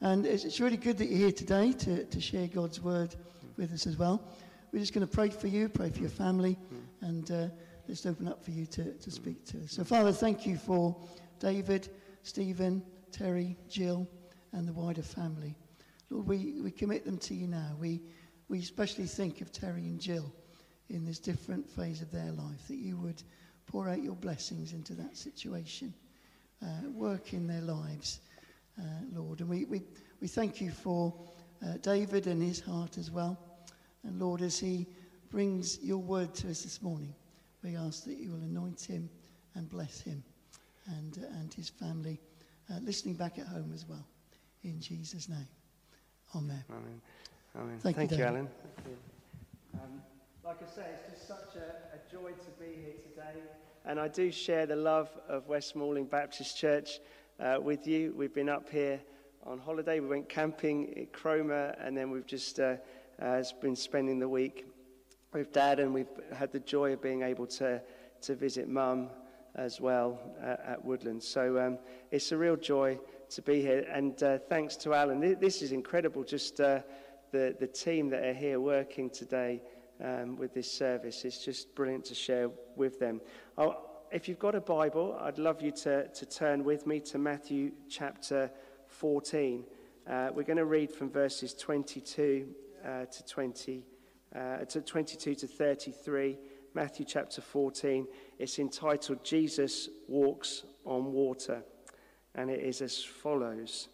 [0.00, 3.16] And it's, really good that you're here today to, to share God's word
[3.56, 4.22] with us as well.
[4.72, 6.56] We're just going to pray for you, pray for your family,
[7.00, 7.48] and uh,
[7.88, 9.72] just open up for you to, to speak to us.
[9.72, 10.96] So, Father, thank you for
[11.40, 11.88] David,
[12.22, 14.06] Stephen, Terry, Jill,
[14.52, 15.56] and the wider family.
[16.10, 17.72] Lord, we, we commit them to you now.
[17.80, 18.00] We,
[18.48, 20.32] we especially think of Terry and Jill
[20.90, 23.22] in this different phase of their life, that you would
[23.66, 25.92] pour out your blessings into that situation,
[26.62, 28.20] uh, work in their lives,
[28.78, 28.82] uh,
[29.12, 29.40] Lord.
[29.40, 29.82] And we, we,
[30.20, 31.14] we thank you for
[31.64, 33.38] uh, David and his heart as well.
[34.04, 34.86] And Lord, as he
[35.30, 37.14] brings your word to us this morning,
[37.62, 39.10] we ask that you will anoint him
[39.54, 40.22] and bless him
[40.86, 42.20] and, uh, and his family,
[42.70, 44.06] uh, listening back at home as well.
[44.62, 45.48] In Jesus' name.
[46.34, 46.64] Amen.
[46.70, 47.00] Amen.
[47.56, 47.78] Amen.
[47.80, 48.36] Thank Thank, you, you, David.
[48.36, 48.48] Alan.
[49.74, 50.02] Um,
[50.44, 53.40] like I say, it's just such a, a joy to be here today.
[53.84, 57.00] And I do share the love of West Malling Baptist Church
[57.40, 58.12] uh, with you.
[58.16, 59.00] We've been up here
[59.44, 60.00] on holiday.
[60.00, 62.76] We went camping at Cromer, and then we've just uh,
[63.20, 64.66] uh, been spending the week
[65.32, 67.80] with Dad, and we've had the joy of being able to,
[68.22, 69.08] to visit Mum
[69.54, 71.26] as well uh, at Woodlands.
[71.26, 71.78] So um,
[72.10, 72.98] it's a real joy
[73.30, 73.86] to be here.
[73.92, 75.20] And uh, thanks to Alan.
[75.40, 76.80] This is incredible, just uh,
[77.32, 79.62] the, the team that are here working today
[80.02, 81.24] um, with this service.
[81.24, 83.20] It's just brilliant to share with them.
[83.56, 87.18] Oh, if you've got a Bible, I'd love you to, to turn with me to
[87.18, 88.50] Matthew chapter
[88.86, 89.64] 14.
[90.08, 92.48] Uh, we're going to read from verses 22
[92.84, 93.84] uh, to 20,
[94.34, 96.38] uh, to 22 to 33.
[96.74, 98.06] Matthew chapter 14.
[98.38, 101.62] It's entitled Jesus Walks on Water,
[102.34, 103.88] and it is as follows.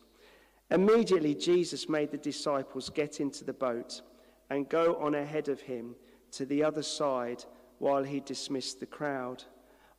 [0.71, 4.03] Immediately, Jesus made the disciples get into the boat
[4.51, 5.97] and go on ahead of him
[6.33, 7.45] to the other side
[7.79, 9.45] while he dismissed the crowd.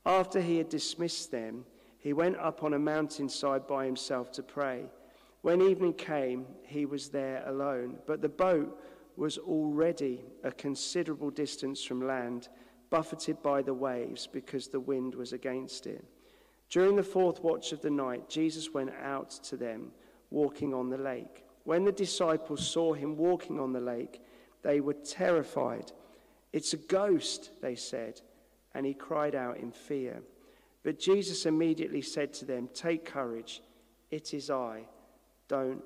[0.05, 1.65] After he had dismissed them,
[1.97, 4.85] he went up on a mountainside by himself to pray.
[5.41, 8.79] When evening came, he was there alone, but the boat
[9.17, 12.49] was already a considerable distance from land,
[12.89, 16.05] buffeted by the waves because the wind was against it.
[16.69, 19.91] During the fourth watch of the night, Jesus went out to them,
[20.29, 21.45] walking on the lake.
[21.63, 24.21] When the disciples saw him walking on the lake,
[24.61, 25.91] they were terrified.
[26.53, 28.21] It's a ghost, they said,
[28.75, 30.21] and he cried out in fear.
[30.83, 33.63] But Jesus immediately said to them, Take courage,
[34.11, 34.83] it is I.
[35.47, 35.81] Don't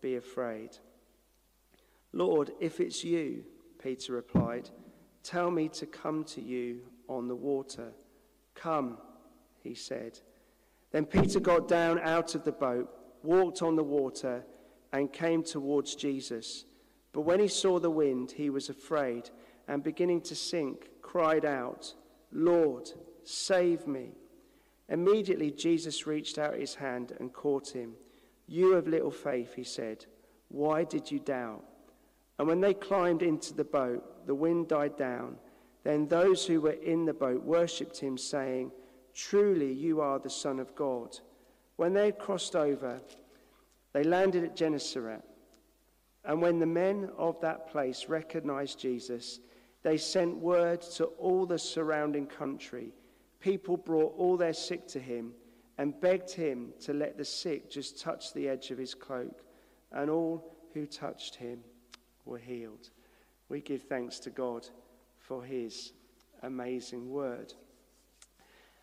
[0.00, 0.78] be afraid.
[2.12, 3.44] Lord, if it's you,
[3.82, 4.70] Peter replied,
[5.22, 7.92] tell me to come to you on the water.
[8.54, 8.98] Come,
[9.62, 10.18] he said.
[10.92, 12.88] Then Peter got down out of the boat,
[13.22, 14.44] walked on the water,
[14.92, 16.64] and came towards Jesus.
[17.12, 19.28] But when he saw the wind, he was afraid,
[19.66, 21.94] and beginning to sink, cried out,
[22.32, 22.90] Lord,
[23.24, 24.12] save me.
[24.88, 27.94] Immediately Jesus reached out his hand and caught him.
[28.46, 30.06] You of little faith, he said,
[30.48, 31.64] why did you doubt?
[32.38, 35.36] And when they climbed into the boat, the wind died down.
[35.84, 38.72] Then those who were in the boat worshipped him, saying,
[39.14, 41.18] Truly you are the Son of God.
[41.76, 43.00] When they had crossed over,
[43.92, 45.22] they landed at Gennesaret.
[46.24, 49.40] And when the men of that place recognized Jesus,
[49.88, 52.92] they sent word to all the surrounding country.
[53.40, 55.32] People brought all their sick to him
[55.78, 59.40] and begged him to let the sick just touch the edge of his cloak.
[59.90, 61.60] And all who touched him
[62.26, 62.90] were healed.
[63.48, 64.68] We give thanks to God
[65.16, 65.94] for his
[66.42, 67.54] amazing word.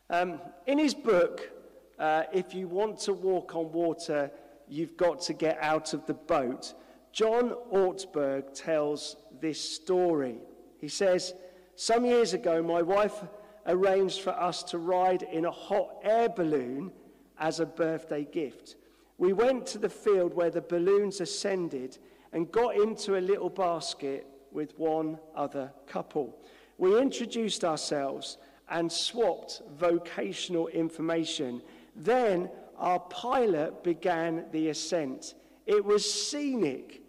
[0.09, 1.51] Um, in his book,
[1.99, 4.31] uh, If You Want to Walk on Water,
[4.67, 6.73] You've Got to Get Out of the Boat,
[7.11, 10.39] John Ortberg tells this story.
[10.79, 11.33] He says,
[11.75, 13.23] Some years ago, my wife
[13.67, 16.91] arranged for us to ride in a hot air balloon
[17.39, 18.75] as a birthday gift.
[19.17, 21.97] We went to the field where the balloons ascended
[22.33, 26.37] and got into a little basket with one other couple.
[26.77, 28.37] We introduced ourselves
[28.69, 31.61] and swapped vocational information.
[31.95, 35.35] Then our pilot began the ascent.
[35.65, 37.01] It was scenic,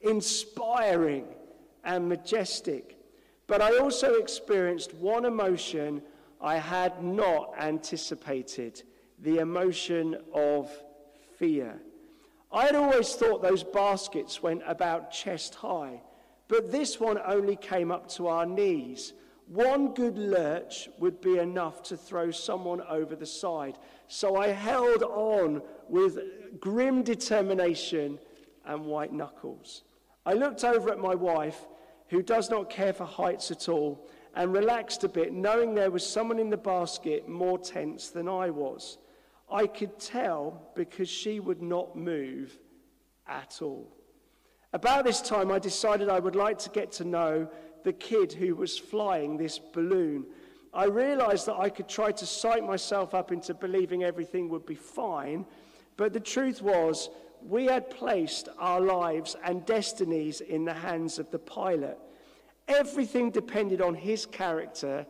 [0.00, 1.26] inspiring,
[1.84, 2.96] and majestic.
[3.50, 6.02] But I also experienced one emotion
[6.40, 8.84] I had not anticipated
[9.18, 10.70] the emotion of
[11.36, 11.82] fear.
[12.52, 16.00] I had always thought those baskets went about chest high,
[16.46, 19.14] but this one only came up to our knees.
[19.48, 23.78] One good lurch would be enough to throw someone over the side.
[24.06, 26.20] So I held on with
[26.60, 28.20] grim determination
[28.64, 29.82] and white knuckles.
[30.24, 31.66] I looked over at my wife,
[32.10, 36.06] who does not care for heights at all, and relaxed a bit, knowing there was
[36.06, 38.98] someone in the basket more tense than I was.
[39.50, 42.58] I could tell because she would not move
[43.26, 43.96] at all.
[44.72, 47.48] About this time, I decided I would like to get to know
[47.82, 50.26] the kid who was flying this balloon.
[50.72, 54.76] I realized that I could try to psych myself up into believing everything would be
[54.76, 55.44] fine,
[55.96, 57.08] but the truth was,
[57.46, 61.98] we had placed our lives and destinies in the hands of the pilot.
[62.68, 65.06] Everything depended on his character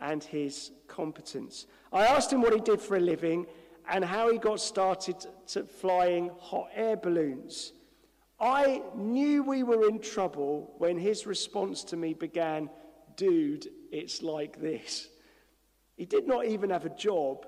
[0.00, 1.66] and his competence.
[1.92, 3.46] I asked him what he did for a living
[3.88, 5.16] and how he got started
[5.80, 7.72] flying hot air balloons.
[8.40, 12.68] I knew we were in trouble when his response to me began,
[13.16, 15.08] Dude, it's like this.
[15.96, 17.46] He did not even have a job,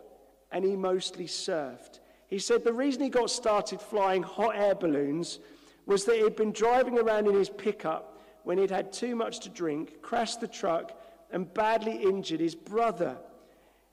[0.52, 1.98] and he mostly surfed.
[2.28, 5.38] He said the reason he got started flying hot air balloons
[5.86, 9.48] was that he'd been driving around in his pickup when he'd had too much to
[9.48, 11.00] drink, crashed the truck,
[11.30, 13.16] and badly injured his brother.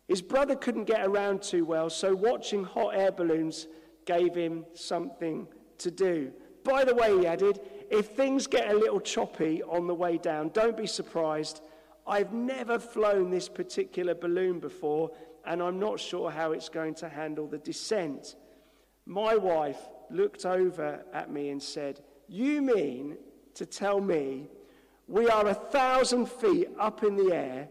[0.08, 3.68] His brother couldn't get around too well, so watching hot air balloons
[4.06, 5.48] gave him something
[5.80, 6.32] to do.
[6.64, 7.60] By the way, he added,
[7.90, 11.62] if things get a little choppy on the way down, don't be surprised.
[12.06, 15.12] I've never flown this particular balloon before,
[15.46, 18.36] and I'm not sure how it's going to handle the descent.
[19.06, 19.80] My wife
[20.10, 23.18] looked over at me and said, You mean
[23.56, 24.48] to tell me
[25.08, 27.68] we are a thousand feet up in the air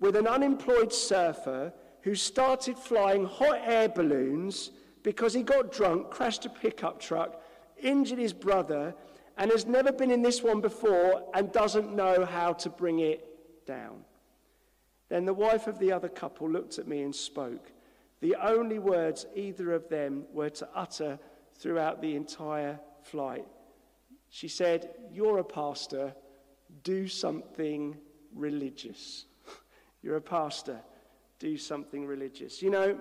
[0.00, 1.72] with an unemployed surfer
[2.02, 4.70] who started flying hot air balloons
[5.02, 7.42] because he got drunk, crashed a pickup truck,
[7.80, 8.94] injured his brother,
[9.38, 13.66] and has never been in this one before and doesn't know how to bring it
[13.66, 14.04] down.
[15.12, 17.70] Then the wife of the other couple looked at me and spoke.
[18.22, 21.18] The only words either of them were to utter
[21.54, 23.44] throughout the entire flight.
[24.30, 26.14] She said, You're a pastor,
[26.82, 27.94] do something
[28.34, 29.26] religious.
[30.02, 30.80] You're a pastor,
[31.38, 32.62] do something religious.
[32.62, 32.98] You know,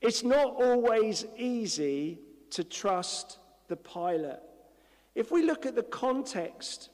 [0.00, 2.18] it's not always easy
[2.52, 4.40] to trust the pilot.
[5.14, 6.88] If we look at the context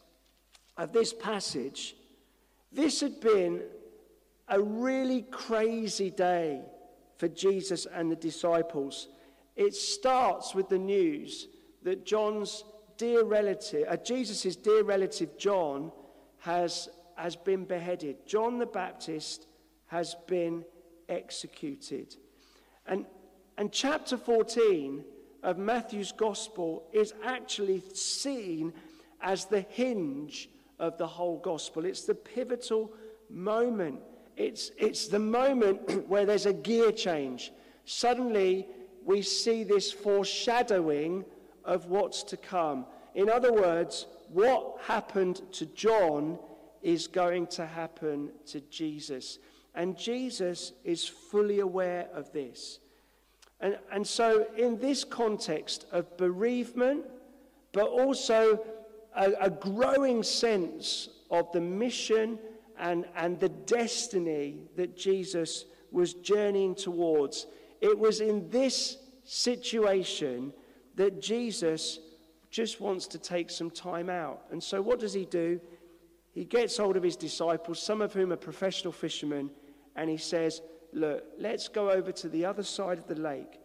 [0.77, 1.95] of this passage,
[2.73, 3.63] this had been
[4.51, 6.61] a really crazy day
[7.17, 9.09] for Jesus and the disciples.
[9.57, 11.49] It starts with the news
[11.83, 12.65] that John's
[12.97, 15.93] dear relative, uh, Jesus' dear relative John,
[16.39, 18.27] has, has been beheaded.
[18.27, 19.47] John the Baptist
[19.87, 20.65] has been
[21.09, 22.17] executed.
[22.87, 23.07] And,
[23.57, 25.05] and chapter 14
[25.43, 28.73] of Matthew's gospel is actually seen
[29.21, 30.49] as the hinge
[30.79, 31.85] of the whole gospel.
[31.85, 32.93] It's the pivotal
[33.29, 34.01] moment.
[34.41, 37.53] It's, it's the moment where there's a gear change.
[37.85, 38.67] Suddenly,
[39.05, 41.27] we see this foreshadowing
[41.63, 42.87] of what's to come.
[43.15, 46.39] In other words, what happened to John
[46.81, 49.39] is going to happen to Jesus.
[49.75, 52.79] And Jesus is fully aware of this.
[53.61, 57.05] And, and so, in this context of bereavement,
[57.73, 58.59] but also
[59.15, 62.39] a, a growing sense of the mission
[62.81, 67.47] and, and the destiny that Jesus was journeying towards,
[67.81, 70.53] it was in this situation
[70.97, 72.01] that Jesus
[72.51, 74.43] just wants to take some time out.
[74.51, 75.61] And so, what does he do?
[76.33, 79.51] He gets hold of his disciples, some of whom are professional fishermen,
[79.95, 80.63] and he says,
[80.93, 83.61] Look, let's go over to the other side of the lake.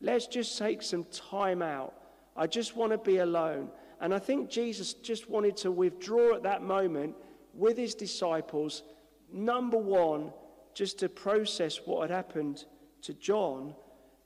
[0.00, 1.94] Let's just take some time out.
[2.36, 3.70] I just want to be alone.
[4.00, 7.16] And I think Jesus just wanted to withdraw at that moment
[7.58, 8.84] with his disciples.
[9.30, 10.32] Number one,
[10.72, 12.64] just to process what had happened
[13.02, 13.74] to John,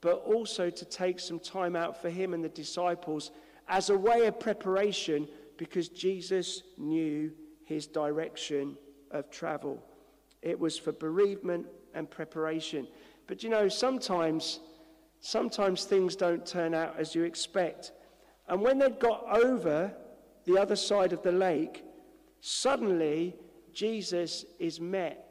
[0.01, 3.31] but also to take some time out for him and the disciples
[3.67, 7.31] as a way of preparation because Jesus knew
[7.65, 8.77] his direction
[9.11, 9.83] of travel.
[10.41, 12.87] It was for bereavement and preparation.
[13.27, 14.59] But you know, sometimes,
[15.21, 17.93] sometimes things don't turn out as you expect.
[18.47, 19.91] And when they'd got over
[20.45, 21.83] the other side of the lake,
[22.45, 23.37] suddenly
[23.71, 25.25] Jesus is met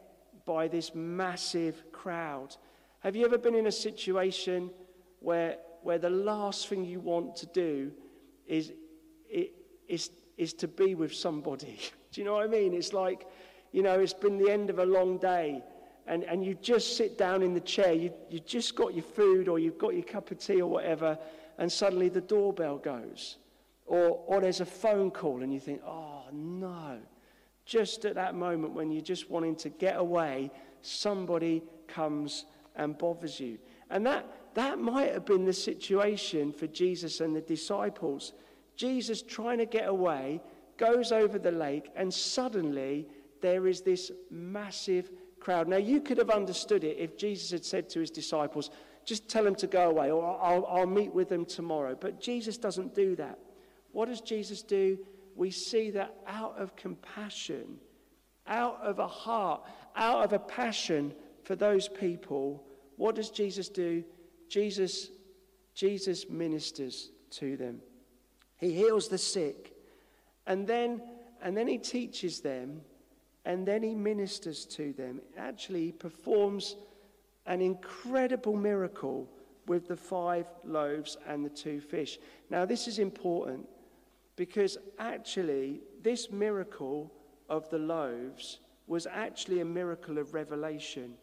[0.46, 2.56] by this massive crowd.
[3.00, 4.70] Have you ever been in a situation
[5.20, 7.92] where, where the last thing you want to do
[8.46, 8.72] is,
[9.88, 11.78] is, is to be with somebody?
[12.12, 12.72] Do you know what I mean?
[12.72, 13.26] It's like,
[13.72, 15.62] you know, it's been the end of a long day
[16.06, 19.48] and, and you just sit down in the chair, you, you just got your food
[19.48, 21.18] or you've got your cup of tea or whatever,
[21.58, 23.36] and suddenly the doorbell goes.
[23.86, 26.98] Or, or there's a phone call and you think, oh no.
[27.64, 30.50] Just at that moment when you're just wanting to get away,
[30.82, 32.46] somebody comes
[32.76, 33.58] and bothers you.
[33.90, 38.32] And that, that might have been the situation for Jesus and the disciples.
[38.76, 40.40] Jesus trying to get away,
[40.78, 43.06] goes over the lake, and suddenly
[43.42, 45.68] there is this massive crowd.
[45.68, 48.70] Now, you could have understood it if Jesus had said to his disciples,
[49.04, 51.96] just tell them to go away, or I'll, I'll meet with them tomorrow.
[51.98, 53.38] But Jesus doesn't do that.
[53.92, 54.98] What does Jesus do?
[55.34, 57.78] We see that out of compassion,
[58.46, 59.62] out of a heart,
[59.96, 62.64] out of a passion for those people,
[62.96, 64.04] what does Jesus do?
[64.48, 65.10] Jesus,
[65.74, 67.80] Jesus ministers to them.
[68.58, 69.74] He heals the sick.
[70.46, 71.02] And then,
[71.42, 72.82] and then he teaches them,
[73.44, 75.20] and then he ministers to them.
[75.36, 76.76] Actually, he performs
[77.46, 79.28] an incredible miracle
[79.66, 82.18] with the five loaves and the two fish.
[82.50, 83.66] Now, this is important
[84.36, 87.12] because actually, this miracle
[87.48, 91.14] of the loaves was actually a miracle of revelation.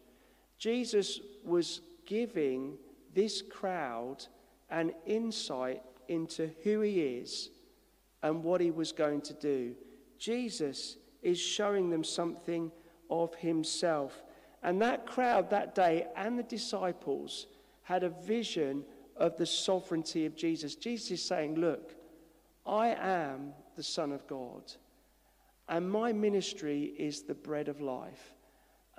[0.58, 2.78] Jesus was giving
[3.14, 4.26] this crowd
[4.70, 7.50] an insight into who he is
[8.22, 9.74] and what he was going to do.
[10.18, 12.72] Jesus is showing them something
[13.10, 14.24] of himself.
[14.62, 17.48] And that crowd that day and the disciples
[17.84, 18.84] had a vision
[19.16, 20.76] of the sovereignty of Jesus.
[20.76, 21.96] Jesus is saying, Look,
[22.70, 24.62] I am the Son of God,
[25.70, 28.36] and my ministry is the bread of life.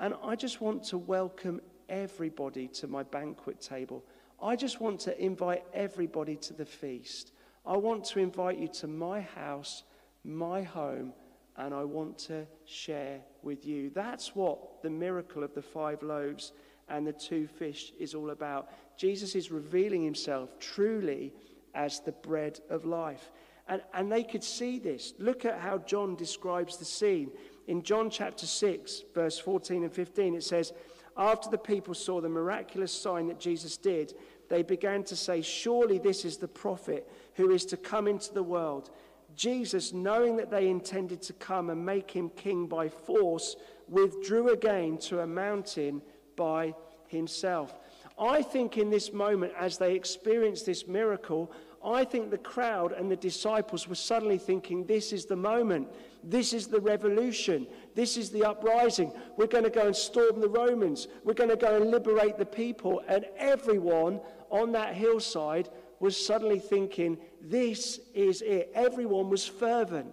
[0.01, 4.05] And I just want to welcome everybody to my banquet table.
[4.43, 7.31] I just want to invite everybody to the feast.
[7.65, 9.85] I want to invite you to my house,
[10.25, 11.13] my home,
[11.57, 13.91] and I want to share with you.
[13.91, 16.51] That's what the miracle of the five loaves
[16.89, 18.69] and the two fish is all about.
[18.97, 21.33] Jesus is revealing himself truly
[21.73, 23.31] as the bread of life.
[23.71, 25.15] And, and they could see this.
[25.19, 27.31] Look at how John describes the scene.
[27.69, 30.73] In John chapter 6, verse 14 and 15, it says,
[31.17, 34.15] After the people saw the miraculous sign that Jesus did,
[34.49, 38.43] they began to say, Surely this is the prophet who is to come into the
[38.43, 38.91] world.
[39.37, 43.55] Jesus, knowing that they intended to come and make him king by force,
[43.87, 46.03] withdrew again to a mountain
[46.35, 46.75] by
[47.07, 47.79] himself.
[48.19, 51.53] I think in this moment, as they experienced this miracle,
[51.85, 55.89] I think the crowd and the disciples were suddenly thinking, This is the moment.
[56.23, 57.67] This is the revolution.
[57.95, 59.13] This is the uprising.
[59.37, 61.09] We're going to go and storm the Romans.
[61.25, 63.03] We're going to go and liberate the people.
[63.09, 64.21] And everyone
[64.51, 65.71] on that hillside
[66.01, 68.71] was suddenly thinking, This is it.
[68.75, 70.13] Everyone was fervent.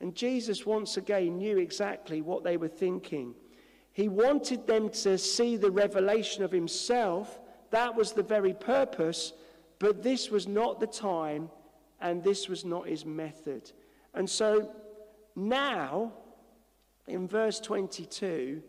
[0.00, 3.34] And Jesus once again knew exactly what they were thinking.
[3.92, 7.40] He wanted them to see the revelation of himself.
[7.70, 9.32] That was the very purpose.
[9.80, 11.50] But this was not the time,
[12.00, 13.72] and this was not his method.
[14.14, 14.70] And so
[15.34, 16.12] now,
[17.08, 18.62] in verse 22,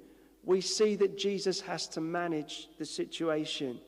[0.43, 3.79] we see that Jesus has to manage the situation.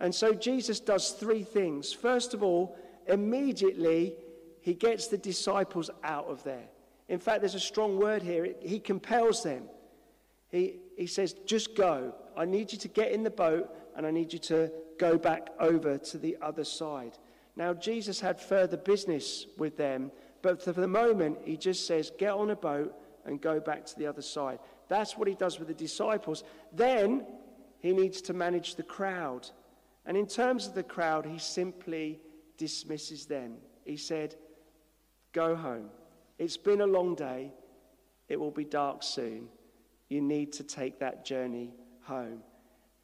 [0.00, 1.92] And so Jesus does three things.
[1.92, 4.14] First of all, immediately
[4.62, 6.64] he gets the disciples out of there.
[7.08, 8.54] In fact, there's a strong word here.
[8.62, 9.64] He compels them.
[10.48, 12.14] He, he says, Just go.
[12.40, 15.50] I need you to get in the boat and I need you to go back
[15.58, 17.18] over to the other side.
[17.54, 22.32] Now, Jesus had further business with them, but for the moment, he just says, Get
[22.32, 22.94] on a boat
[23.26, 24.58] and go back to the other side.
[24.88, 26.42] That's what he does with the disciples.
[26.72, 27.26] Then
[27.80, 29.46] he needs to manage the crowd.
[30.06, 32.20] And in terms of the crowd, he simply
[32.56, 33.56] dismisses them.
[33.84, 34.34] He said,
[35.34, 35.90] Go home.
[36.38, 37.52] It's been a long day.
[38.30, 39.48] It will be dark soon.
[40.08, 41.74] You need to take that journey
[42.10, 42.42] home.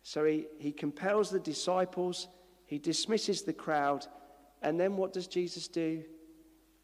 [0.03, 2.29] So he, he compels the disciples,
[2.67, 4.07] he dismisses the crowd,
[4.63, 6.03] and then what does Jesus do?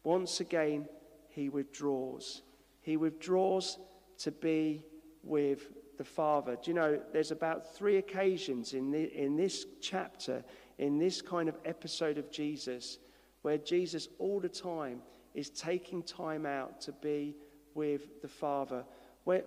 [0.03, 0.87] Once again,
[1.29, 2.41] he withdraws.
[2.81, 3.77] He withdraws
[4.19, 4.85] to be
[5.23, 6.57] with the Father.
[6.61, 10.43] Do you know, there's about three occasions in, the, in this chapter,
[10.77, 12.99] in this kind of episode of Jesus,
[13.41, 15.01] where Jesus all the time
[15.33, 17.35] is taking time out to be
[17.73, 18.83] with the Father.
[19.23, 19.43] Where,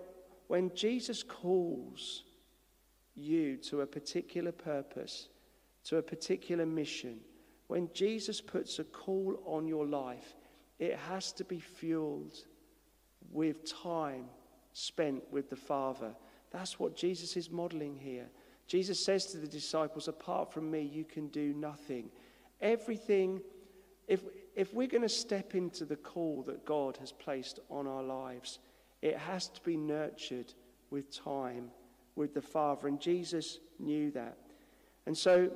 [0.48, 2.24] when Jesus calls
[3.16, 5.28] you to a particular purpose,
[5.84, 7.20] to a particular mission,
[7.66, 10.36] when Jesus puts a call on your life,
[10.78, 12.36] it has to be fueled
[13.32, 14.26] with time
[14.72, 16.14] spent with the Father.
[16.50, 18.26] That's what Jesus is modeling here.
[18.66, 22.10] Jesus says to the disciples, Apart from me, you can do nothing.
[22.60, 23.40] Everything,
[24.06, 24.20] if,
[24.54, 28.58] if we're going to step into the call that God has placed on our lives,
[29.02, 30.52] it has to be nurtured
[30.90, 31.70] with time
[32.16, 32.88] with the Father.
[32.88, 34.36] And Jesus knew that.
[35.06, 35.50] And so,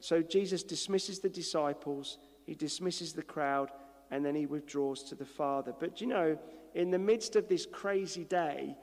[0.00, 3.70] so Jesus dismisses the disciples, he dismisses the crowd,
[4.10, 5.74] and then he withdraws to the Father.
[5.78, 6.38] But you know,
[6.74, 8.76] in the midst of this crazy day,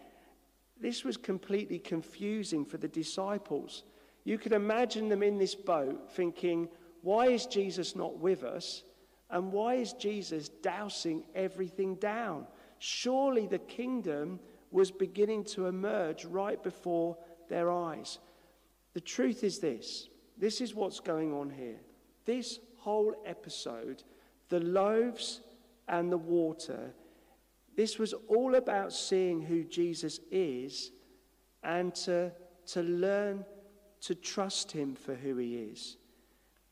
[0.79, 3.83] this was completely confusing for the disciples.
[4.23, 6.69] You could imagine them in this boat thinking,
[7.01, 8.83] why is Jesus not with us?
[9.29, 12.47] And why is Jesus dousing everything down?
[12.79, 14.39] Surely the kingdom
[14.71, 17.17] was beginning to emerge right before
[17.49, 18.19] their eyes.
[18.93, 21.79] The truth is this This is what's going on here.
[22.25, 24.03] This whole episode,
[24.49, 25.41] the loaves
[25.87, 26.93] and the water,
[27.75, 30.91] this was all about seeing who Jesus is
[31.63, 32.31] and to,
[32.67, 33.45] to learn
[34.01, 35.97] to trust him for who he is.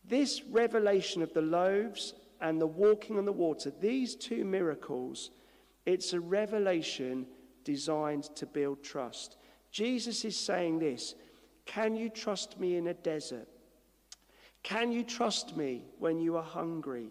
[0.03, 5.31] This revelation of the loaves and the walking on the water, these two miracles,
[5.85, 7.27] it's a revelation
[7.63, 9.37] designed to build trust.
[9.71, 11.15] Jesus is saying this
[11.65, 13.47] Can you trust me in a desert?
[14.63, 17.09] Can you trust me when you are hungry?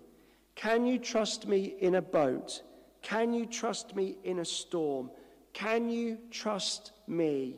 [0.54, 2.62] Can you trust me in a boat?
[3.00, 5.10] Can you trust me in a storm?
[5.52, 7.56] Can you trust me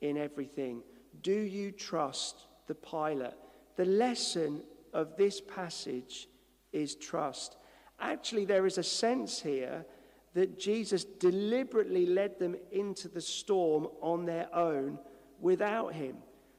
[0.00, 0.82] in everything?
[1.22, 3.36] Do you trust the pilot?
[3.76, 6.28] The lesson of this passage
[6.72, 7.56] is trust.
[8.00, 9.84] Actually, there is a sense here
[10.34, 14.98] that Jesus deliberately led them into the storm on their own
[15.40, 16.16] without him,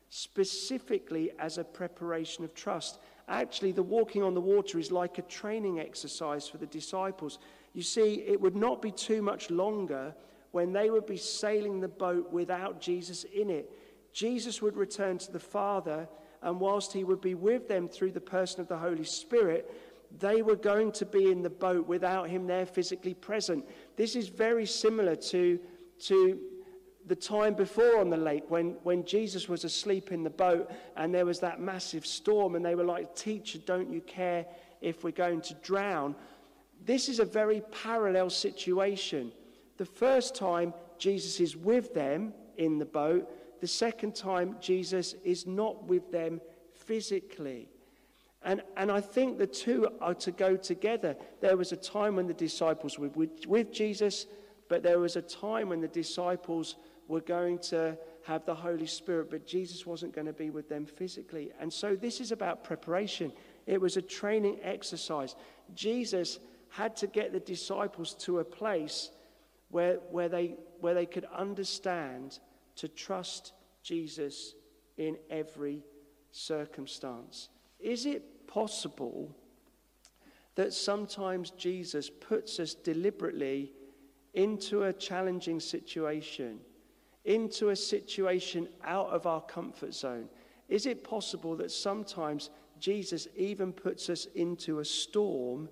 [0.09, 2.99] specifically as a preparation of trust.
[3.27, 7.39] Actually, the walking on the water is like a training exercise for the disciples.
[7.73, 10.13] You see, it would not be too much longer
[10.51, 13.71] when they would be sailing the boat without Jesus in it.
[14.11, 16.09] Jesus would return to the Father,
[16.41, 19.73] and whilst he would be with them through the person of the Holy Spirit,
[20.19, 23.65] they were going to be in the boat without him there physically present.
[23.95, 25.59] This is very similar to,
[25.99, 26.39] to
[27.07, 31.13] the time before on the lake when, when Jesus was asleep in the boat and
[31.13, 34.45] there was that massive storm, and they were like, Teacher, don't you care
[34.81, 36.15] if we're going to drown?
[36.83, 39.31] This is a very parallel situation.
[39.77, 43.29] The first time, Jesus is with them in the boat.
[43.61, 46.41] The second time, Jesus is not with them
[46.73, 47.67] physically.
[48.43, 51.15] And, and I think the two are to go together.
[51.41, 54.25] There was a time when the disciples were with, with Jesus,
[54.67, 56.75] but there was a time when the disciples
[57.07, 60.85] were going to have the Holy Spirit, but Jesus wasn't going to be with them
[60.85, 61.51] physically.
[61.59, 63.31] And so this is about preparation.
[63.67, 65.35] It was a training exercise.
[65.75, 69.09] Jesus had to get the disciples to a place
[69.69, 72.39] where, where, they, where they could understand
[72.77, 74.55] to trust Jesus
[74.97, 75.83] in every
[76.31, 77.49] circumstance.
[77.79, 79.35] Is it possible
[80.55, 83.71] that sometimes Jesus puts us deliberately
[84.33, 86.59] into a challenging situation,
[87.25, 90.27] into a situation out of our comfort zone?
[90.67, 95.69] Is it possible that sometimes Jesus even puts us into a storm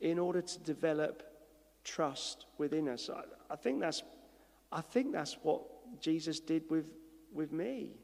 [0.00, 1.24] in order to develop
[1.84, 3.10] trust within us.
[3.12, 4.02] I, I, think, that's,
[4.70, 5.62] I think that's what
[6.00, 6.90] Jesus did with,
[7.32, 7.96] with me.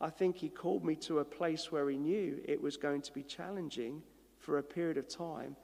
[0.00, 3.12] I think he called me to a place where he knew it was going to
[3.12, 4.02] be challenging
[4.38, 5.56] for a period of time.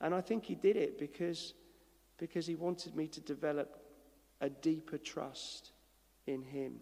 [0.00, 1.54] And I think he did it because,
[2.18, 3.82] because he wanted me to develop
[4.40, 5.72] a deeper trust
[6.26, 6.76] in him.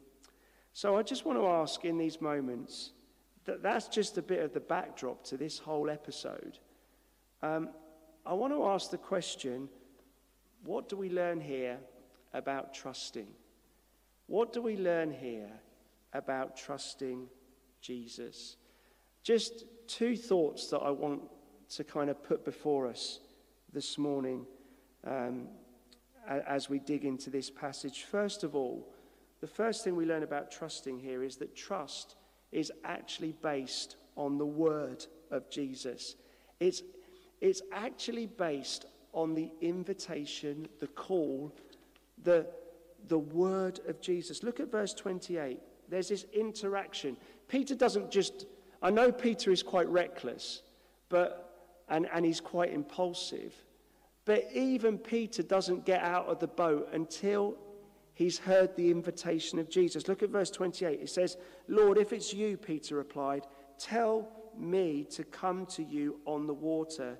[0.72, 2.92] So I just want to ask in these moments
[3.44, 6.58] that that's just a bit of the backdrop to this whole episode.
[7.42, 7.70] Um,
[8.26, 9.68] I want to ask the question
[10.64, 11.78] what do we learn here
[12.34, 13.28] about trusting?
[14.26, 15.50] What do we learn here
[16.12, 17.28] about trusting
[17.80, 18.56] Jesus?
[19.22, 21.22] Just two thoughts that I want
[21.70, 23.20] to kind of put before us
[23.72, 24.46] this morning
[25.06, 25.48] um,
[26.26, 28.04] as we dig into this passage.
[28.04, 28.88] First of all,
[29.40, 32.16] the first thing we learn about trusting here is that trust
[32.52, 36.16] is actually based on the word of Jesus.
[36.58, 36.82] It's
[37.40, 41.54] it's actually based on the invitation, the call,
[42.24, 42.46] the,
[43.06, 44.42] the word of Jesus.
[44.42, 45.60] Look at verse 28.
[45.88, 47.16] There's this interaction.
[47.48, 48.46] Peter doesn't just,
[48.82, 50.62] I know Peter is quite reckless,
[51.08, 53.54] but, and, and he's quite impulsive,
[54.24, 57.56] but even Peter doesn't get out of the boat until
[58.14, 60.08] he's heard the invitation of Jesus.
[60.08, 61.00] Look at verse 28.
[61.00, 63.46] It says, Lord, if it's you, Peter replied,
[63.78, 67.16] tell me to come to you on the water.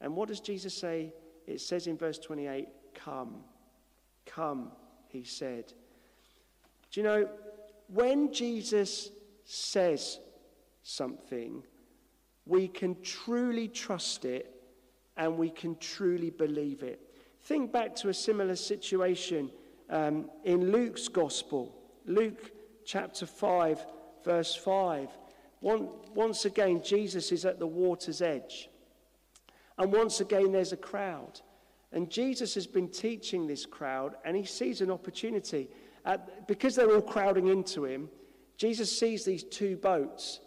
[0.00, 1.12] And what does Jesus say?
[1.46, 3.36] It says in verse 28 Come,
[4.26, 4.70] come,
[5.08, 5.72] he said.
[6.90, 7.28] Do you know,
[7.88, 9.10] when Jesus
[9.44, 10.18] says
[10.82, 11.62] something,
[12.46, 14.50] we can truly trust it
[15.16, 17.00] and we can truly believe it.
[17.42, 19.50] Think back to a similar situation
[19.90, 21.74] um, in Luke's gospel,
[22.06, 22.52] Luke
[22.84, 23.84] chapter 5,
[24.24, 25.08] verse 5.
[25.60, 28.68] One, once again, Jesus is at the water's edge.
[29.78, 31.40] And once again, there's a crowd.
[31.92, 35.68] And Jesus has been teaching this crowd, and he sees an opportunity.
[36.04, 38.08] Uh, because they're all crowding into him,
[38.56, 40.40] Jesus sees these two boats,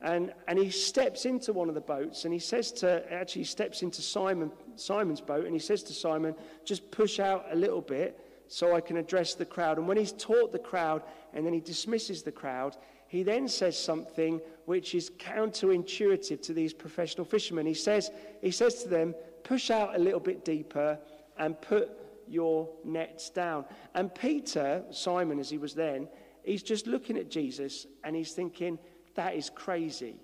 [0.00, 3.82] and, and he steps into one of the boats, and he says to, actually, steps
[3.82, 8.18] into Simon, Simon's boat, and he says to Simon, just push out a little bit
[8.48, 9.78] so I can address the crowd.
[9.78, 11.02] And when he's taught the crowd,
[11.34, 12.76] and then he dismisses the crowd,
[13.08, 17.66] he then says something which is counterintuitive to these professional fishermen.
[17.66, 20.98] He says, he says to them, push out a little bit deeper
[21.36, 21.99] and put
[22.30, 23.64] your nets down.
[23.94, 26.08] And Peter, Simon as he was then,
[26.44, 28.78] he's just looking at Jesus and he's thinking,
[29.14, 30.16] that is crazy.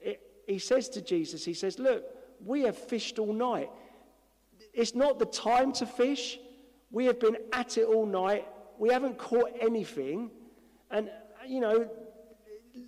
[0.00, 2.04] It, he says to Jesus, he says, look,
[2.44, 3.70] we have fished all night.
[4.72, 6.38] It's not the time to fish.
[6.90, 8.46] We have been at it all night.
[8.78, 10.30] We haven't caught anything.
[10.90, 11.10] And,
[11.46, 11.88] you know,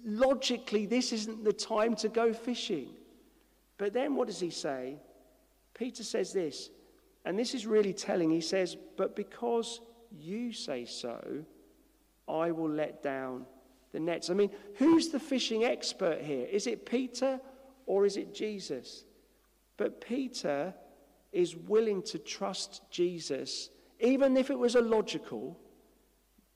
[0.04, 2.88] logically, this isn't the time to go fishing.
[3.78, 4.96] But then what does he say?
[5.74, 6.70] Peter says this,
[7.24, 8.30] and this is really telling.
[8.30, 11.44] He says, But because you say so,
[12.28, 13.46] I will let down
[13.92, 14.30] the nets.
[14.30, 16.46] I mean, who's the fishing expert here?
[16.46, 17.40] Is it Peter
[17.86, 19.04] or is it Jesus?
[19.76, 20.74] But Peter
[21.32, 25.58] is willing to trust Jesus, even if it was illogical.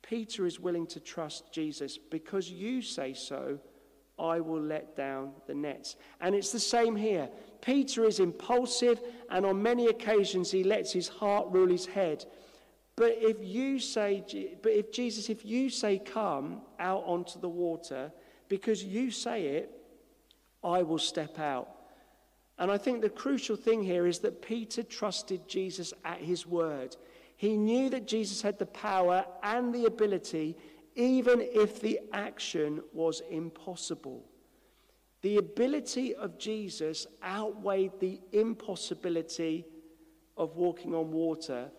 [0.03, 3.59] Peter is willing to trust Jesus because you say so.
[4.19, 5.97] I will let down the nets.
[6.21, 7.29] And it's the same here.
[7.61, 12.25] Peter is impulsive, and on many occasions he lets his heart rule his head.
[12.97, 14.25] But if you say,
[14.63, 18.13] but if Jesus, if you say, come out onto the water,
[18.49, 19.71] because you say it,
[20.65, 21.69] I will step out.
[22.59, 26.97] And I think the crucial thing here is that Peter trusted Jesus at his word.
[27.37, 30.57] He knew that Jesus had the power and the ability,
[30.97, 34.25] even if the action was impossible.
[35.23, 39.67] The ability of Jesus outweighed the impossibility
[40.37, 41.71] of walking on water,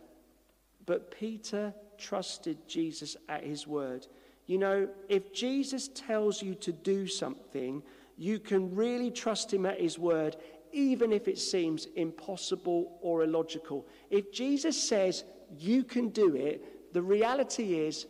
[0.85, 4.07] but Peter trusted Jesus at his word.
[4.45, 7.83] You know, if Jesus tells you to do something,
[8.17, 10.35] you can really trust him at his word,
[10.71, 13.87] even if it seems impossible or illogical.
[14.09, 15.23] If Jesus says,
[15.57, 16.93] you can do it.
[16.93, 18.07] The reality is,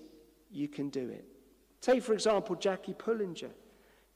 [0.51, 1.25] you can do it.
[1.81, 3.51] Take, for example, Jackie Pullinger.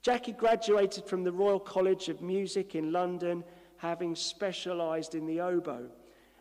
[0.03, 3.41] Jackie graduated from the Royal College of Music in London,
[3.77, 5.89] having specialized in the oboe.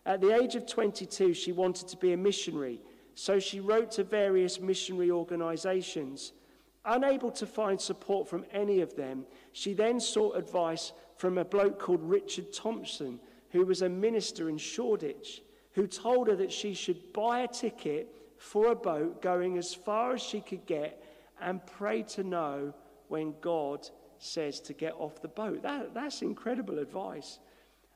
[0.05, 2.81] At the age of 22, she wanted to be a missionary,
[3.14, 6.33] so she wrote to various missionary organizations.
[6.85, 11.79] Unable to find support from any of them, she then sought advice from a bloke
[11.79, 13.20] called Richard Thompson,
[13.51, 15.40] who was a minister in Shoreditch
[15.75, 20.14] who told her that she should buy a ticket for a boat going as far
[20.14, 21.03] as she could get
[21.40, 22.75] and pray to know
[23.12, 23.87] when God
[24.18, 25.62] says to get off the boat.
[25.62, 27.40] That, that's incredible advice.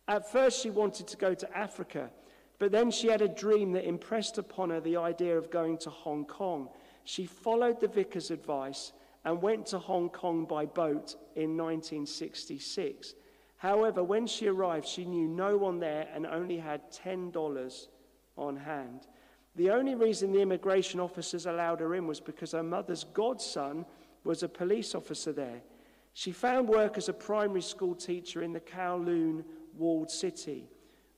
[0.07, 2.11] At first, she wanted to go to Africa,
[2.59, 5.90] but then she had a dream that impressed upon her the idea of going to
[5.90, 6.68] Hong Kong.
[7.05, 8.92] She followed the vicar's advice
[9.24, 13.14] and went to Hong Kong by boat in 1966.
[13.57, 17.88] However, when she arrived, she knew no one there and only had $10
[18.37, 19.07] on hand.
[19.55, 23.87] The only reason the immigration officers allowed her in was because her mother's godson
[24.26, 25.62] was a police officer there.
[26.12, 29.44] She found work as a primary school teacher in the Kowloon
[29.76, 30.68] walled city,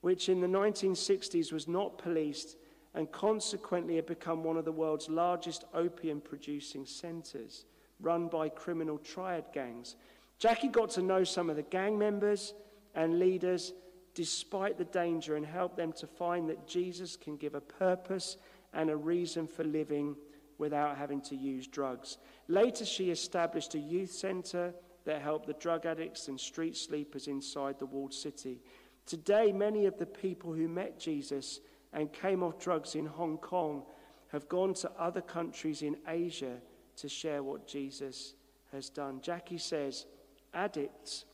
[0.01, 2.57] which in the 1960s was not policed
[2.95, 7.65] and consequently had become one of the world's largest opium producing centers,
[8.01, 9.97] run by criminal triad gangs.
[10.39, 12.55] Jackie got to know some of the gang members
[12.95, 13.73] and leaders
[14.15, 18.37] despite the danger and help them to find that Jesus can give a purpose
[18.73, 20.17] and a reason for living
[20.59, 22.19] without having to use drugs.
[22.49, 27.79] Later, she established a youth center that helped the drug addicts and street sleepers inside
[27.79, 28.61] the walled city.
[29.07, 31.61] Today, many of the people who met Jesus
[31.93, 33.85] and came off drugs in Hong Kong
[34.29, 36.57] have gone to other countries in Asia
[36.97, 38.35] to share what Jesus
[38.73, 39.21] has done.
[39.23, 40.05] Jackie says,
[40.53, 41.25] Addicts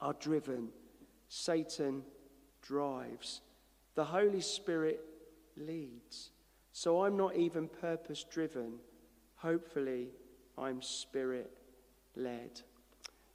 [0.00, 0.68] are driven,
[1.28, 2.02] Satan
[2.60, 3.40] drives.
[3.94, 5.00] The Holy Spirit
[5.56, 6.30] leads.
[6.72, 8.74] So I'm not even purpose driven.
[9.36, 10.08] Hopefully,
[10.56, 11.50] I'm spirit
[12.16, 12.60] led.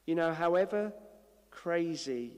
[0.05, 0.93] You know, however
[1.51, 2.37] crazy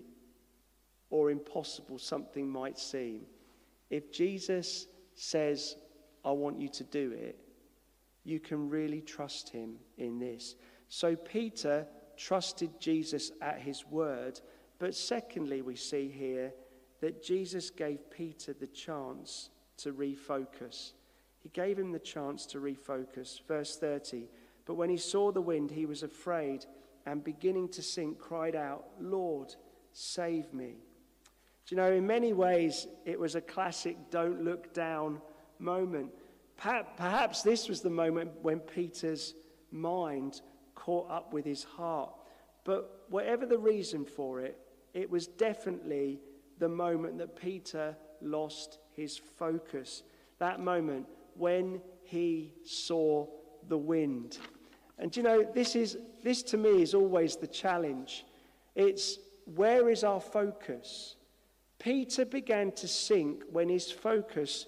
[1.10, 3.22] or impossible something might seem,
[3.90, 5.76] if Jesus says,
[6.24, 7.40] I want you to do it,
[8.24, 10.56] you can really trust him in this.
[10.90, 14.40] So Peter trusted Jesus at his word.
[14.78, 16.54] But secondly, we see here
[17.02, 20.92] that Jesus gave Peter the chance to refocus.
[21.40, 23.42] He gave him the chance to refocus.
[23.48, 24.28] Verse 30
[24.66, 26.66] But when he saw the wind, he was afraid
[27.06, 29.56] and beginning to sink, cried out, Lord,
[29.94, 30.76] save me.
[31.66, 35.22] Do you know, in many ways, it was a classic don't look down
[35.60, 36.12] moment.
[36.58, 39.34] Perhaps this was the moment when Peter's
[39.72, 40.42] mind
[40.76, 42.12] caught up with his heart.
[42.64, 44.60] But whatever the reason for it,
[44.94, 46.20] it was definitely
[46.58, 50.04] the moment that Peter lost his focus.
[50.40, 53.28] That moment when he saw
[53.68, 54.38] the wind.
[54.98, 58.26] And you know, this, is, this to me is always the challenge.
[58.76, 59.20] It's
[59.56, 61.16] where is our focus?
[61.80, 64.66] Peter began to sink when his focus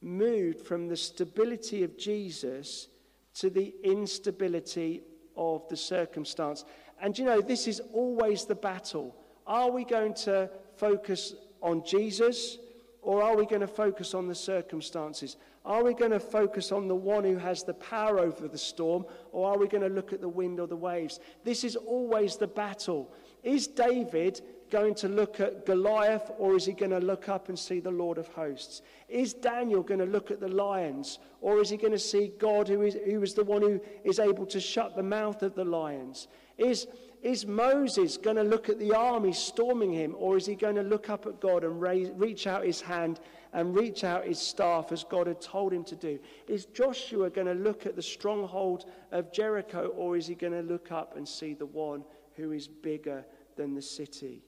[0.00, 2.88] moved from the stability of Jesus
[3.34, 5.02] to the instability
[5.36, 6.64] of the circumstance.
[7.00, 9.16] And you know, this is always the battle.
[9.46, 12.58] Are we going to focus on Jesus
[13.02, 15.36] or are we going to focus on the circumstances?
[15.64, 19.04] Are we going to focus on the one who has the power over the storm
[19.32, 21.18] or are we going to look at the wind or the waves?
[21.44, 23.12] This is always the battle.
[23.42, 27.58] Is David going to look at Goliath or is he going to look up and
[27.58, 28.82] see the Lord of hosts?
[29.08, 32.68] Is Daniel going to look at the lions or is he going to see God
[32.68, 35.64] who is, who is the one who is able to shut the mouth of the
[35.64, 36.28] lions?
[36.56, 36.86] Is,
[37.22, 40.82] is Moses going to look at the army storming him or is he going to
[40.82, 43.20] look up at God and raise, reach out his hand
[43.52, 46.18] and reach out his staff as God had told him to do?
[46.48, 50.62] Is Joshua going to look at the stronghold of Jericho or is he going to
[50.62, 52.04] look up and see the one
[52.34, 53.24] who is bigger
[53.56, 54.42] than the city.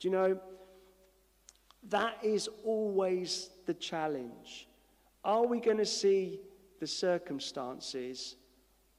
[0.00, 0.40] Do you know,
[1.88, 4.68] that is always the challenge.
[5.24, 6.40] Are we going to see
[6.80, 8.36] the circumstances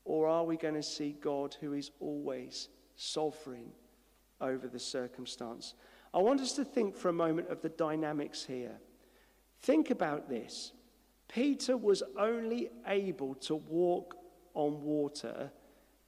[0.03, 3.71] or are we going to see God who is always sovereign
[4.41, 5.73] over the circumstance?
[6.13, 8.79] I want us to think for a moment of the dynamics here.
[9.61, 10.71] Think about this.
[11.27, 14.15] Peter was only able to walk
[14.53, 15.51] on water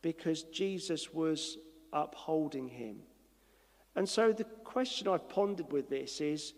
[0.02, 1.58] because Jesus was
[1.92, 2.98] upholding him.
[3.96, 6.54] And so the question I've pondered with this is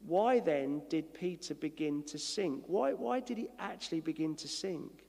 [0.00, 2.64] why then did Peter begin to sink?
[2.66, 5.04] Why, why did he actually begin to sink?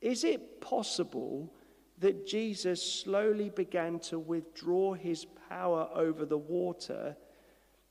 [0.00, 1.52] Is it possible
[2.02, 7.16] that Jesus slowly began to withdraw his power over the water?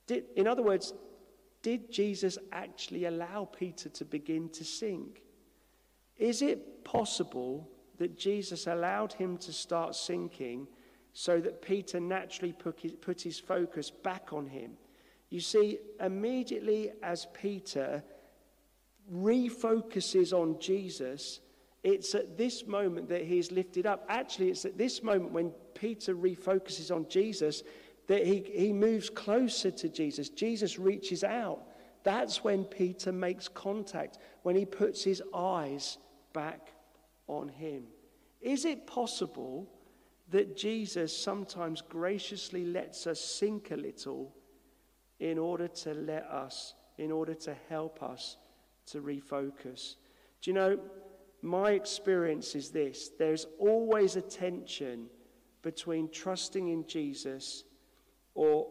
[0.06, 0.94] Did, in other words,
[1.62, 5.24] did Jesus actually allow Peter to begin to sink?
[6.18, 10.68] Is it possible that Jesus allowed him to start sinking
[11.14, 14.72] so that Peter naturally put his, put his focus back on him.
[15.30, 18.04] You see, immediately as Peter
[19.14, 21.42] refocuses on Jesus,
[21.84, 24.06] it's at this moment that he is lifted up.
[24.08, 27.64] Actually, it's at this moment when Peter refocuses on Jesus
[28.08, 30.30] that he, he moves closer to Jesus.
[30.30, 31.62] Jesus reaches out.
[32.04, 35.98] That's when Peter makes contact, when he puts his eyes
[36.34, 36.74] back
[37.28, 37.84] on him.
[38.42, 39.70] Is it possible
[40.32, 44.34] that Jesus sometimes graciously lets us sink a little
[45.20, 48.38] in order to let us, in order to help us
[48.88, 49.96] to refocus.
[50.42, 50.80] Do you know,
[51.42, 55.08] my experience is this there's always a tension
[55.62, 57.64] between trusting in Jesus
[58.34, 58.68] or,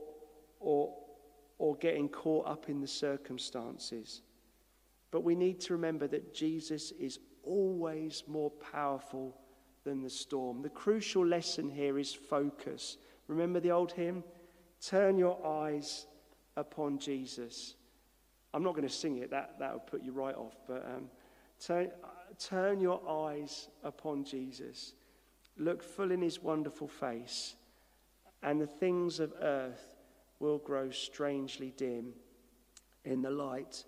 [0.58, 0.94] or,
[1.58, 4.22] or getting caught up in the circumstances.
[5.10, 9.36] But we need to remember that Jesus is always more powerful
[9.84, 10.62] than the storm.
[10.62, 12.98] The crucial lesson here is focus.
[13.26, 14.22] Remember the old hymn?
[14.80, 16.06] Turn your eyes
[16.56, 17.74] upon Jesus.
[18.52, 21.04] I'm not going to sing it, that, that would put you right off, but um,
[21.60, 21.90] turn,
[22.38, 24.94] turn your eyes upon Jesus.
[25.56, 27.54] Look full in his wonderful face,
[28.42, 29.96] and the things of earth
[30.38, 32.12] will grow strangely dim
[33.04, 33.84] in the light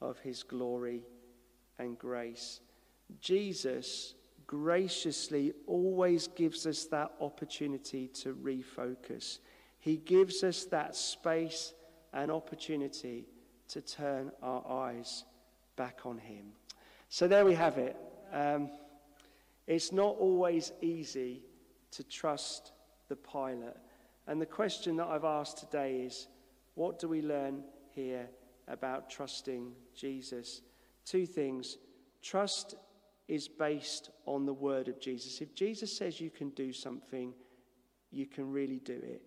[0.00, 1.02] of his glory
[1.78, 2.60] and grace.
[3.20, 4.14] Jesus
[4.46, 9.38] graciously always gives us that opportunity to refocus.
[9.78, 11.74] He gives us that space
[12.12, 13.26] and opportunity
[13.68, 15.24] to turn our eyes
[15.76, 16.52] back on Him.
[17.14, 17.96] So there we have it.
[18.32, 18.70] Um,
[19.68, 21.44] it's not always easy
[21.92, 22.72] to trust
[23.08, 23.76] the pilot.
[24.26, 26.26] And the question that I've asked today is
[26.74, 27.62] what do we learn
[27.94, 28.28] here
[28.66, 30.62] about trusting Jesus?
[31.04, 31.78] Two things.
[32.20, 32.74] Trust
[33.28, 35.40] is based on the word of Jesus.
[35.40, 37.32] If Jesus says you can do something,
[38.10, 39.22] you can really do it.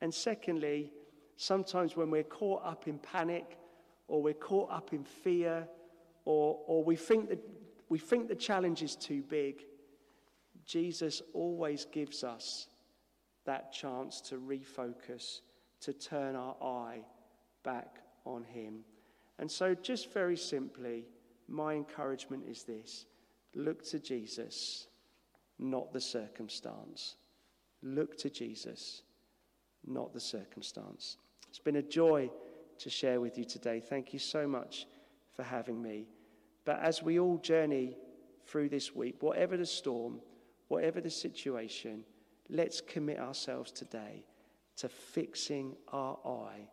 [0.00, 0.90] And secondly,
[1.36, 3.58] sometimes when we're caught up in panic
[4.08, 5.68] or we're caught up in fear
[6.30, 7.40] or, or we, think that,
[7.88, 9.64] we think the challenge is too big,
[10.64, 12.68] Jesus always gives us
[13.46, 15.40] that chance to refocus,
[15.80, 17.00] to turn our eye
[17.64, 18.84] back on Him.
[19.40, 21.06] And so, just very simply,
[21.48, 23.06] my encouragement is this
[23.56, 24.86] Look to Jesus,
[25.58, 27.16] not the circumstance.
[27.82, 29.02] Look to Jesus,
[29.84, 31.16] not the circumstance.
[31.48, 32.30] It's been a joy
[32.78, 33.80] to share with you today.
[33.80, 34.86] Thank you so much
[35.34, 36.06] for having me.
[36.70, 37.96] But as we all journey
[38.46, 40.20] through this week, whatever the storm,
[40.68, 42.04] whatever the situation,
[42.48, 44.22] let's commit ourselves today
[44.76, 46.68] to fixing our eye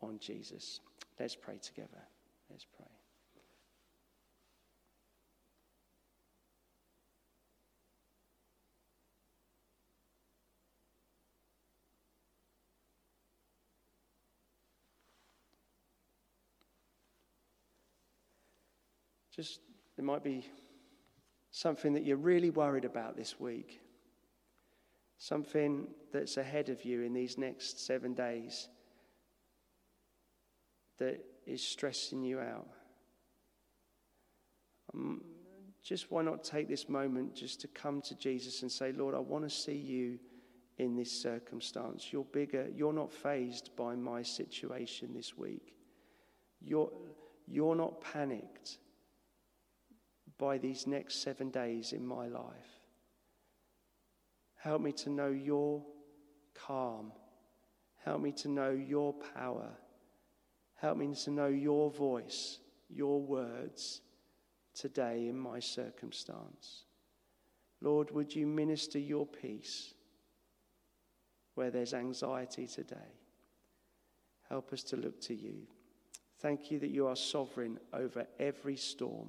[0.00, 0.80] on Jesus.
[1.20, 2.00] Let's pray together.
[2.48, 2.93] Let's pray.
[19.34, 19.60] Just,
[19.96, 20.46] there might be
[21.50, 23.80] something that you're really worried about this week,
[25.18, 28.68] something that's ahead of you in these next seven days
[30.98, 32.68] that is stressing you out.
[34.92, 35.22] Um,
[35.82, 39.18] just why not take this moment just to come to Jesus and say, Lord, I
[39.18, 40.18] want to see you
[40.78, 42.12] in this circumstance.
[42.12, 42.68] You're bigger.
[42.74, 45.74] You're not fazed by my situation this week.
[46.60, 46.90] You're,
[47.46, 48.78] you're not panicked
[50.38, 52.80] by these next seven days in my life.
[54.56, 55.82] Help me to know your
[56.54, 57.12] calm.
[58.04, 59.70] Help me to know your power.
[60.76, 64.00] Help me to know your voice, your words
[64.74, 66.84] today in my circumstance.
[67.80, 69.94] Lord, would you minister your peace
[71.54, 72.96] where there's anxiety today?
[74.48, 75.66] Help us to look to you.
[76.40, 79.28] Thank you that you are sovereign over every storm.